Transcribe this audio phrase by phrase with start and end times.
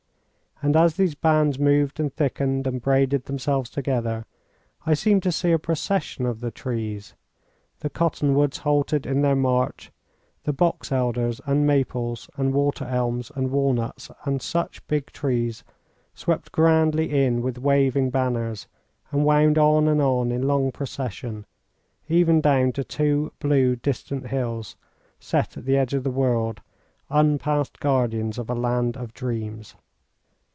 [0.63, 4.27] And as these bands moved and thickened and braided themselves together,
[4.85, 7.15] I seemed to see a procession of the trees.
[7.79, 9.91] The cottonwoods halted in their march.
[10.43, 15.63] The box elders, and maples, and water elms, and walnuts and such big trees
[16.13, 18.67] swept grandly in with waving banners,
[19.09, 21.47] and wound on and on in long procession,
[22.07, 24.75] even down to two blue distant hills
[25.19, 26.61] set at the edge of the world,
[27.09, 29.75] unpassed guardians of a land of dreams.